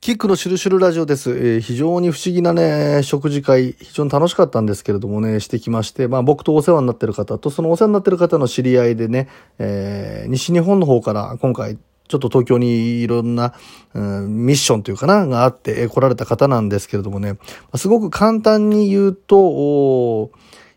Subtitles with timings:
[0.00, 1.30] キックのシュルシュルラジオです。
[1.30, 9.28] えー非常に不思議なね、食事会、非常に楽しかったんですけれどもね、してきまして、まあ僕とお世話になってる方と、そのお世話になってる方の知り合いでね、
[9.58, 11.76] えー西日本の方から今回、
[12.08, 13.52] ちょっと東京にいろんな、
[13.92, 17.36] うんミッションというかな、があって、来られた方なんですけれどもね、
[17.74, 20.30] すごく簡単に言うと、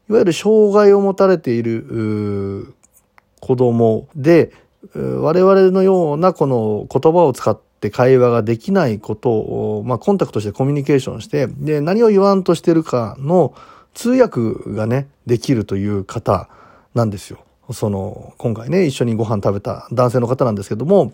[0.10, 2.76] いわゆる障害を持たれている、
[3.40, 4.52] 子供で、
[4.94, 13.54] 我々のようなこの言葉を使ってて会話ができないことを、まあ、コンタクトしてコミュニケーションして、で、何を言わんとしてるかの
[13.94, 14.40] 通訳
[14.74, 16.50] がね、できるという方
[16.96, 17.44] なんですよ。
[17.72, 21.14] その、今回ね、一緒にご飯食べた男性の方なんですけども、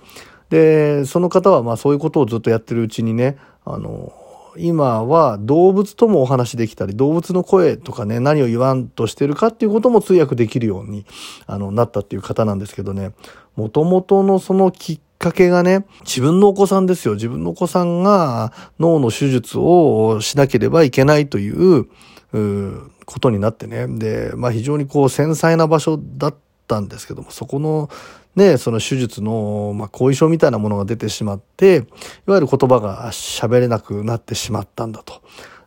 [0.50, 4.14] で、その方はまあそういうことをずっとやってるうちにね、あの、
[4.58, 11.06] 今は動物ともお話できたり、動物の声とかね、何を言わんとしてるかっていうことも通訳できるように
[11.46, 13.14] あのなったっていう方なんですけどね、
[13.56, 17.16] もともとのそのきっかけがね、自分のお子さんですよ。
[17.16, 21.88] 自分のお子さんが脳の手術をしなければいけないという、
[22.32, 23.88] うことになってね。
[23.88, 26.36] で、まあ非常にこう繊細な場所だっ
[26.68, 27.90] たんですけども、そこの
[28.36, 35.22] ね、その手術の、まあ、後遺症みたいなものが出てしまって、いわゆる言葉が喋れなくなってしまったんだと。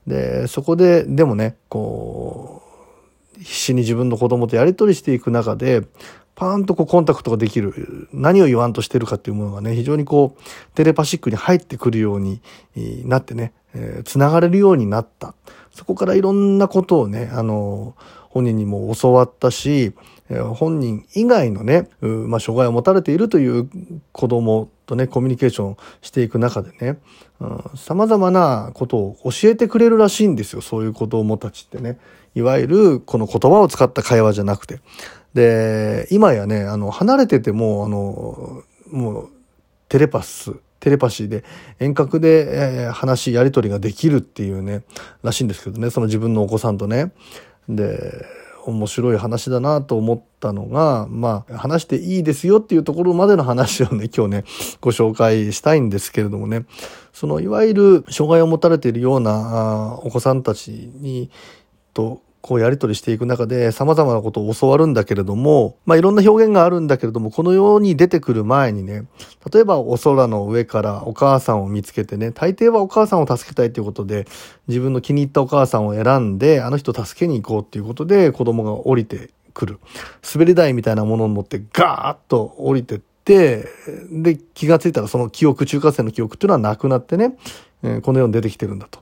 [0.07, 2.63] で、そこで、でもね、こ
[3.39, 5.83] う、必死に自分の子供とやり取りしていく中で、
[6.35, 10.43] パーンとこうコンタクトができる、何を言わんとしてるかっていうものがね、非常にこう、
[10.75, 12.41] テレパシックに入ってくるように
[13.05, 15.35] なってね、えーがれるようになった。
[15.71, 17.95] そこからいろんなことをね、あの、
[18.29, 19.93] 本人にも教わったし、
[20.55, 23.69] 本人以外のね、まあ、障害を持たれているという
[24.13, 26.99] 子供とね、コミュニケーションしていく中でね、
[27.41, 31.99] うん、様々なことを教えてくれるらしいんですよ、そういう子供たちってね。
[32.35, 34.81] いわゆるこの言葉を使った会話じゃなくて。
[35.35, 39.29] で、今やね、あの、離れてても、あの、もう、
[39.89, 41.45] テレパス、テレパシーで
[41.79, 44.83] 遠隔で、えー話、やり取りができるっていうね、
[45.23, 47.13] らしいんですけどね、その自分のお子さんとね。
[47.69, 48.27] で、
[48.65, 54.45] 面白い話だなと思ったのが、まあ、話していいですよっていうところまでの話をね、 今日ね、
[54.81, 56.65] ご紹介したいんですけれどもね、
[57.13, 61.31] その、いわゆる障害を持たれているようなお子さんたちに、
[61.95, 69.05] と、こうやり取りしていく中で様々なことを教わるんだけれども、まあいろんな表現があるんだけれども、この世に出てくる前にね、
[69.53, 74.27] 例えばお空の上からお母さんを見つけてね、大抵はお母さんを助けたいということで、
[74.67, 79.79] 自分の気に入ったお母さんを選んで、あの人助けに行こうっていうことで子供が降りてくる。
[80.35, 83.69] 滑り台みたいなものに乗ってガーッと降りてって、
[84.11, 87.36] で、気がついたらその記憶、中華線の記憶っていうのはなくなってね、
[88.03, 89.01] この世に出てきてるんだと。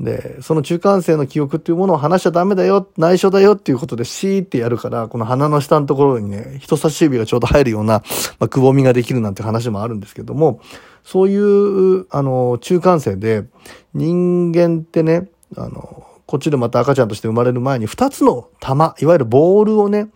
[0.00, 8.02] で、その中間性の記憶っていうものを話しちゃダメだよ、内緒だよっていうことでシーってやるから、この鼻の下のところにね、人差し指がちょうど入るような、
[8.38, 10.60] まあ、くぼみができるなんて話もあるんですけども、
[11.02, 13.44] そういう、あの、中間性で、
[13.92, 20.08] 人間ってね、あの、こっちでまた赤ちゃんとして生まれる前に二つの玉、いわゆるボールをね、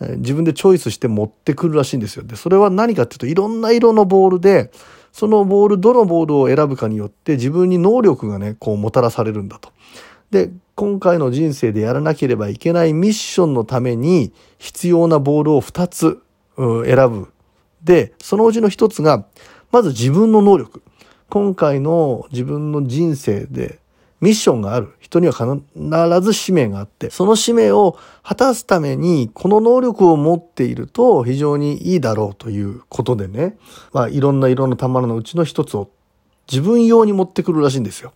[0.00, 2.22] 自分でチョイスして持ってくるらしいんですよ。
[2.22, 4.70] で、それは何かっていうと、いろんな色のボールで、
[5.16, 9.70] そのボール、どのボールを選ぶかによって自分に能力がね、こうもたらされるんだと。
[10.30, 16.20] で、今回の人生でやらなければいけないミッションのために必要なボールを2つ
[16.58, 17.32] 選ぶ。
[17.82, 19.24] で、そのうちの1つが、
[19.72, 20.82] まず自分の能力。
[21.30, 23.78] 今回の自分の人生で
[24.20, 24.94] ミッションがある。
[25.00, 33.56] 人には必ず使命があって、その使命を果たすために、この能力を持っていると非常にいいだろうということでね、
[33.92, 35.90] まあいろんな色の玉のうちの一つを
[36.50, 38.12] 自分用に持ってくるらしいんですよ。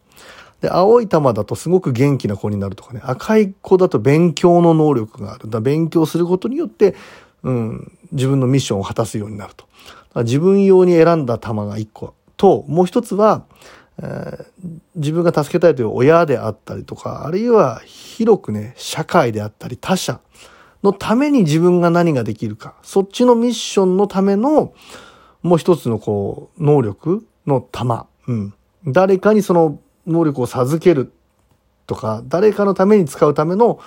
[0.61, 5.49] で、青い玉だとすごく元気な子になるとかね、赤い子だと勉強の能力がある。
[5.49, 6.95] だ勉強することによって、
[7.43, 9.67] うん、自分のミッションを果たすようになると。
[10.23, 13.45] 自分用に選んだ玉が一個と、もう一つは、
[14.03, 14.47] え
[14.97, 20.21] 自分が助けたいという親であったりとか、あるいは広くね、社会であったり他者
[20.83, 24.73] のために自分が何ができるか、そっちのミッションのための
[25.43, 28.07] もう一つのこう、能力の玉。
[28.27, 28.55] うん。
[28.87, 31.13] 誰かにその能力を授ける
[31.87, 33.81] とか、誰かのために使うための、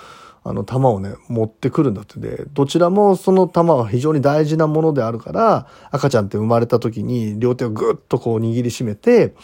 [0.46, 2.20] あの、玉をね、持ってくるんだって。
[2.20, 9.34] で、どちらもその玉は非常に大事なものであるから、赤ちゃんって生まれた時に両手をぐっとこう握りしめて、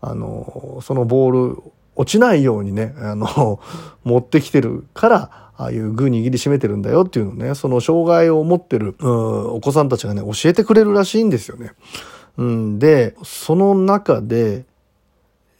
[0.00, 1.62] あの、そのボール、
[1.96, 3.58] 落ちないようにね、あの、
[4.04, 11.72] 持ってきてるから、ああいうグー握りしめてるんだよっていうのね、その障害を持ってる、うんお子さんたちがね、教えてくれるらしいんですよね。
[12.36, 14.66] うん、で、その中で、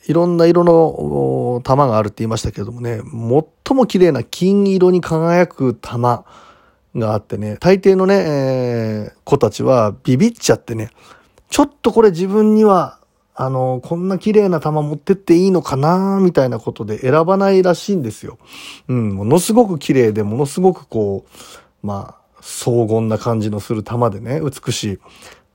[0.06, 3.00] いろんな色の玉があるって言いましたけれどもね、
[3.66, 6.24] 最も綺麗な金色に輝く玉
[6.94, 10.90] があってね、大抵のね、えー子たちはビビっちゃってね、
[11.48, 12.98] ちょっとこれ自分には
[13.36, 18.38] あの、こんな綺麗な玉持ってっていいのかなみたいなことで選ばないらしいんですよ。
[18.86, 21.26] うん、ものすごく綺麗で、ものすごくこ
[21.82, 24.98] う、まあ、荘厳な感じのする玉でね、美しい。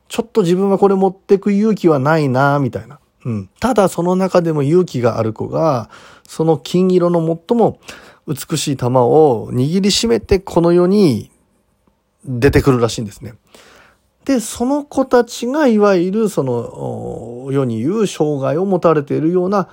[0.10, 3.00] ちょっと自分はこれ持ってく勇気はないなみたいな。
[3.30, 3.50] うん。
[3.60, 5.90] ただその中でも勇気がある子が、
[6.28, 7.80] その金色の最も
[8.28, 11.30] 美しい玉を握りしめてこの世に
[12.26, 13.36] 出てくるらしいんですね。
[14.26, 19.70] で、その子たちがいわゆるその世に言う障害を持たれているような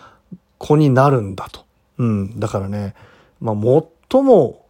[0.58, 1.64] 子になるんだと。
[1.98, 2.38] うん。
[2.38, 2.94] だからね、
[3.40, 3.54] まあ、
[4.10, 4.62] 最も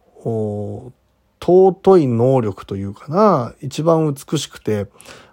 [1.41, 4.87] 尊い能力というかな、一番美しくて、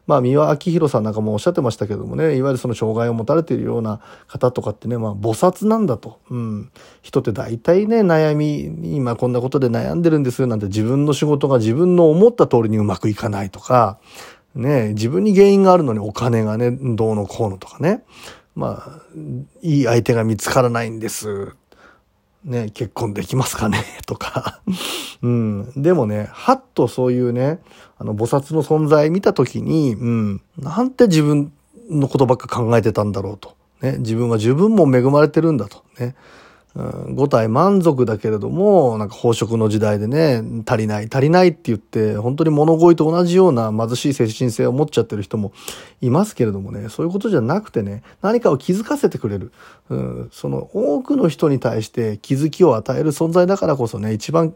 [0.07, 6.21] まあ、三輪明宏さんなんかもおっしゃってましたけどもね、いわゆるその障害を持たれているような方とかってね、まあ、菩薩なんだと。
[6.31, 6.71] うん。
[7.03, 13.99] 人って大体ね、悩み、今こんなことで悩んでるんですなんて自分の仕事が自分の思った通りにうまくいかないとか、
[14.55, 18.05] ね、自分に原因があるのにお金がね、どうのこうのとかね。
[18.55, 19.03] まあ、
[19.63, 21.57] いい相手が見つからないんです。
[22.45, 23.79] ね、結婚できますかね？
[24.07, 24.61] とか。
[25.23, 25.73] うん。
[25.77, 27.61] でもね、はっとそういうね、
[27.99, 31.53] あの、菩薩の存在見たときに、うん、なんて自分
[31.91, 33.55] のことばっか考えてたんだろうと。
[33.81, 35.83] ね、自分は十分も恵まれてるんだと。
[35.99, 36.15] ね。
[36.77, 45.53] 五体満足だけれども、なんか飽食の時代でね、足りない、足りないって言って、本当に物乞いと同じような貧しい精神性を持っちゃってる人も
[46.01, 49.53] いますけれどもね、そういうことじゃなくてね、何かを気づかせてくれる。
[49.89, 54.53] うん、その多くの人に対して気づきを与える存在だからこそね、一番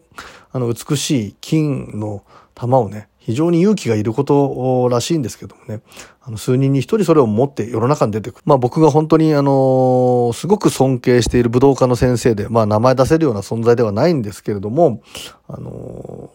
[0.50, 2.24] あの美しい金の
[2.56, 5.82] 玉をね、非常に勇気がいることらしいんですけどもね。
[6.22, 8.42] あの、数人に一人それを持って世の中に出てくる。
[8.46, 15.02] まあ僕が本当にあの、すごく尊敬している武道家の先生で、まあ名前出せるような存在ではないんですけれども、
[15.46, 16.30] あの、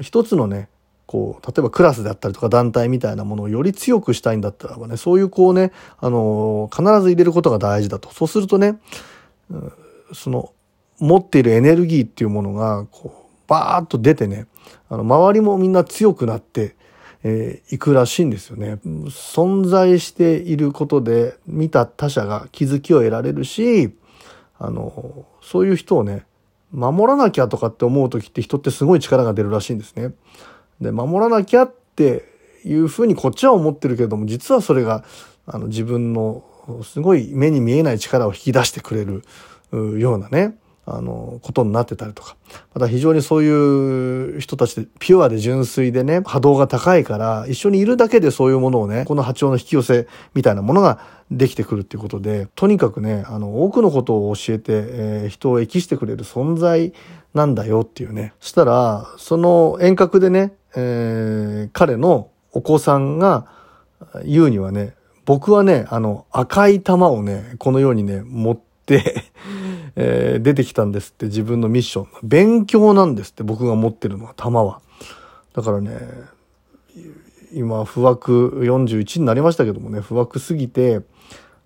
[0.00, 0.68] 一つのね、
[1.06, 8.12] こう、例えばクラスであったりとか団体みたいなものをより強くしたいんだったらばね、そういうこうね、あの、必ず入れることが大事だと。
[8.12, 8.78] そうするとね、
[10.14, 10.52] その、
[11.00, 14.46] 持っているエネルギーっていうものが、こう、バーッと出てね、
[14.88, 16.76] あの、周りもみんな強くなって、
[17.22, 18.78] えー、いくらしいんですよね。
[18.84, 23.94] 存在していることで見た他者が気づきを得られるし、
[24.58, 26.24] あの、そういう人をね、
[26.72, 30.12] 守らなきゃとかって思う時って人ってすごい力が出るらしいんですね。
[30.80, 32.24] で、守らなきゃって
[32.64, 35.04] いうふうにこっちは思ってるけれども、実はそれが、
[35.46, 36.44] あの、自分の
[36.82, 39.22] すごい目に見えない力を引き出してくれる
[39.98, 40.56] ようなね、
[40.88, 42.36] あの、ことになってたりとか。
[42.72, 51.00] また非常にそういう人たちで、ピュアで純粋でね、波動が高いから、一緒にいるだけでそういうものをね、この波長の引き寄せみたいなものが
[51.32, 56.92] できてくるっていうことで、とにかくね、あの、多くのことを教えて、えー、人を益してくれる存在
[57.34, 58.32] なんだよっていうね。
[58.38, 63.48] そしたら、その遠隔でね、えー、彼のお子さんが
[64.24, 64.94] 言うにはね、
[65.24, 68.65] 僕はね、あの、赤い玉をね、このようにね、持って
[69.96, 72.06] えー、出てきたんですって自分のミッション。
[72.22, 74.80] 勉強なんですって僕が持ってるのは、玉は。
[75.54, 75.98] だからね、
[77.52, 81.00] 今、不惑41になりましたけどもね、不惑すぎて、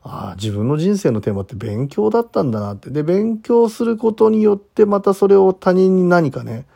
[0.02, 2.90] ああ、自分の人生のテーマって勉強だったんだなって。
[2.90, 6.66] で、勉強することによってまたそれを他人に何かね、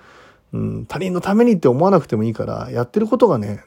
[0.53, 3.65] うん、他人のためにって思わなくてもいいから、やってることがね、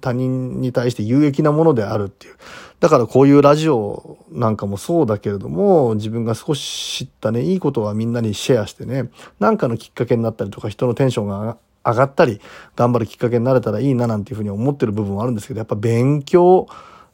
[0.00, 2.34] 他人に対して有益なものであるっていう。
[2.80, 12.40] だからこういうラジオなんかもそうだけれども、自分が少し知ったね、いいことはみんなにシェアしてね、なんかのきっかけになったりとか、人のテンションが上がったり、
[12.76, 16.66] 頑張るきっかけになれたらいいななんていうふうに思ってる部分はあるんですけど、やっぱ勉強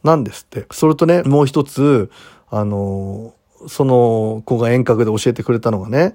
[0.05, 0.66] なんですって。
[0.71, 2.11] それとね、もう一つ、
[2.49, 3.35] あの、
[3.66, 6.14] その子が遠隔で教えてくれたのがね、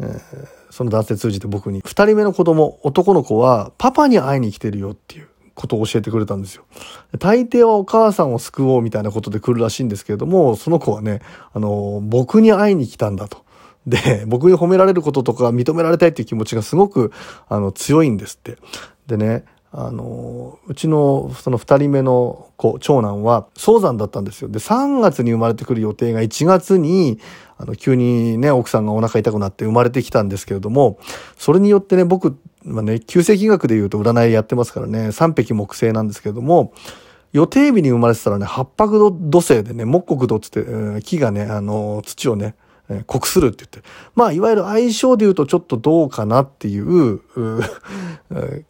[0.00, 6.64] えーその男性通じて僕に、二人目の子供、男の子はパパに会いに来てるよっていうことを教えてくれたんですよ。
[7.18, 11.20] 大抵はお母さんを救おうみたいなことで来るらしいんですけれども、その子はね、
[11.52, 13.44] あの、僕に会いに来たんだと。
[13.86, 17.12] で、僕に褒められることとか認められたいっていう気持ちがすごく、
[17.48, 18.56] あの、強いんですって。
[19.08, 24.48] でね、あの、うちのその二人目の子、長男は早産だったんですよ。
[24.48, 27.18] で、3月に生まれてくる予定が1月に、
[27.58, 30.98] あの、急にね、奥さんがお腹痛くなって生まれてきたんですけれども、
[31.36, 32.38] それによってね、僕、
[32.68, 36.72] まあね、旧世紀学で言うと占いやってますからね、三匹木星なんですけれども、
[37.32, 42.54] 予定日に生まれてたらね、八白土星でね、木国土って言って、えー、木がね、あの、土をね、
[42.88, 43.82] えー、濃くするって言って。
[44.14, 47.22] まあ、いわゆる相性で言うとちょっとどうかなっていう、う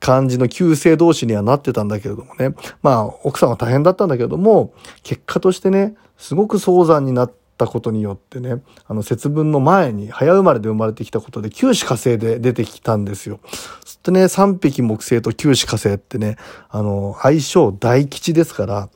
[0.00, 2.54] 感じの旧姓同士にはなってたんだけれどもね。
[2.82, 13.40] まあ、奥さんは大変だったんだけれども、結果としてね、すごく早産になったことによってね、あの、節分の前に早生まれで生まれてきたことで、九死火星で出てきたんですよ。
[13.84, 16.36] そしてね、三匹木星と九死火星ってね、
[16.70, 18.88] あの、相性大吉ですから、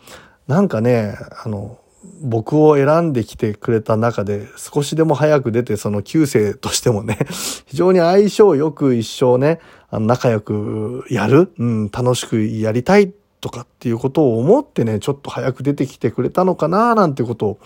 [0.46, 1.78] なんかね、あの、
[2.22, 7.18] 僕を選んできてくれた中で少しでも早く出てその旧姓としてもね、
[7.66, 17.58] 非常に相性よく一生ね、あの仲良くやる、うん、楽しくやりたいとかっていうことを思ってね、ちょっと早く出てきてくれたのかななんてことを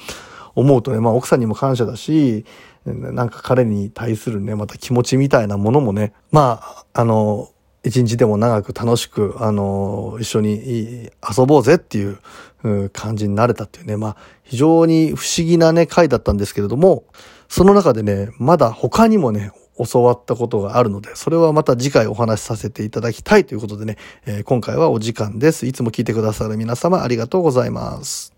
[0.56, 2.44] 思うとね、まあ奥さんにも感謝だし、
[2.84, 7.50] なんか彼に対するね、また気持ちみたいなものもね、まあ、あの、
[7.84, 17.04] 一日でも長く楽しく、あの、一緒に遊ぼうぜっていう感じになれたっていうね、まあ、非常に不思議なね、回だったんですけれども、
[17.48, 19.52] その中でね、まだ他にもね、
[19.84, 25.66] 教わったことがあるので、それはまた次回お話しさせていただきたいということでね、えー、今回はお時間です。
[25.66, 28.35] いつも聞いてくださる皆様ありがとうございます。